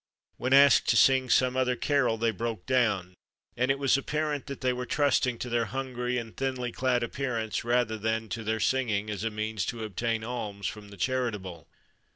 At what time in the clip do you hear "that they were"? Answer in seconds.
4.47-4.87